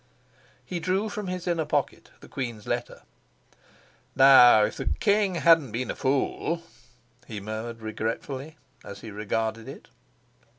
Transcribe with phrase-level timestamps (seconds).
[0.65, 3.03] He drew from his inner pocket the queen's letter.
[4.15, 6.63] "Now if the king hadn't been a fool!"
[7.27, 9.89] he murmured regretfully, as he regarded it.